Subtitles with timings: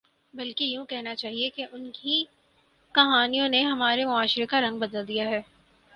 [0.33, 2.23] بلکہ یوں کہنا چاہیے کہ ان ہی
[2.95, 5.41] کہانیوں نے ہمارے معاشرے کا رنگ بدل دیا ہے